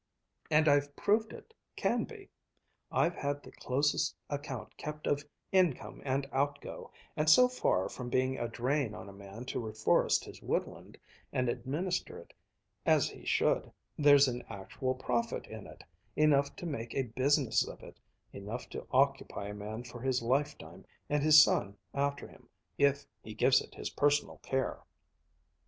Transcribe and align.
And 0.49 0.67
I've 0.67 0.95
proved 0.95 1.31
it 1.31 1.53
can 1.75 2.05
be. 2.05 2.31
I've 2.91 3.13
had 3.13 3.43
the 3.43 3.51
closest 3.51 4.15
account 4.31 4.75
kept 4.75 5.05
of 5.05 5.27
income 5.51 6.01
and 6.03 6.25
outgo, 6.33 6.91
and 7.15 7.29
so 7.29 7.47
far 7.47 7.87
from 7.87 8.09
being 8.09 8.35
a 8.35 8.47
drain 8.47 8.95
on 8.95 9.09
a 9.09 9.13
man 9.13 9.45
to 9.45 9.59
reforest 9.61 10.25
his 10.25 10.41
woodland 10.41 10.97
and 11.31 11.47
administer 11.49 12.17
it 12.17 12.33
as 12.83 13.09
he 13.11 13.25
should, 13.25 13.71
there's 13.95 14.27
an 14.27 14.43
actual 14.49 14.95
profit 14.95 15.45
in 15.45 15.67
it, 15.67 15.83
enough 16.15 16.55
to 16.55 16.65
make 16.65 16.95
a 16.95 17.03
business 17.03 17.67
of 17.67 17.83
it, 17.83 17.99
enough 18.33 18.67
to 18.69 18.87
occupy 18.89 19.49
a 19.49 19.53
man 19.53 19.83
for 19.83 20.01
his 20.01 20.23
lifetime 20.23 20.83
and 21.11 21.21
his 21.21 21.43
son 21.43 21.77
after 21.93 22.27
him, 22.27 22.49
if 22.75 23.05
he 23.21 23.35
gives 23.35 23.61
it 23.61 23.75
his 23.75 23.91
personal 23.91 24.37
care." 24.39 24.79